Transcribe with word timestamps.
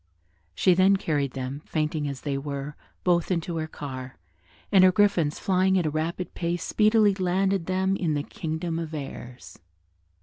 She 0.55 0.73
then 0.73 0.97
carried 0.97 1.33
them, 1.33 1.61
fainting 1.63 2.07
as 2.07 2.21
they 2.21 2.35
were, 2.35 2.75
both 3.03 3.29
into 3.29 3.57
her 3.57 3.67
car, 3.67 4.17
and 4.71 4.83
her 4.83 4.91
griffins 4.91 5.37
flying 5.37 5.77
at 5.77 5.85
a 5.85 5.91
rapid 5.91 6.33
pace 6.33 6.63
speedily 6.63 7.13
landed 7.13 7.67
them 7.67 7.95
in 7.95 8.15
the 8.15 8.23
Kingdom 8.23 8.79
of 8.79 8.95
Errors. 8.95 9.59